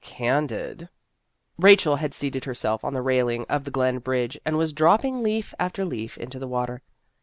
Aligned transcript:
"Candid." 0.03 0.89
Rachel 1.59 1.97
had 1.97 2.15
seated 2.15 2.43
herself 2.45 2.83
on 2.83 2.95
the 2.95 3.03
railing 3.03 3.45
of 3.47 3.65
the 3.65 3.69
glen 3.69 3.99
bridge, 3.99 4.35
and 4.43 4.57
was 4.57 4.73
dropping 4.73 5.21
leaf 5.21 5.53
after 5.59 5.85
leaf 5.85 6.17
into 6.17 6.39
the 6.39 6.47
water. 6.47 6.81